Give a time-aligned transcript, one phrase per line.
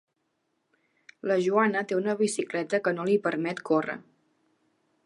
[1.31, 3.99] La Joana té una bicicleta que no li permet córrer.